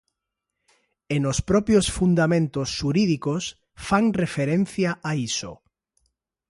E 1.13 1.15
nos 1.23 1.39
propios 1.49 1.85
fundamentos 1.97 2.67
xurídicos 2.77 3.43
fan 3.87 4.05
referencia 4.23 4.91
a 5.09 5.11
iso. 5.29 5.51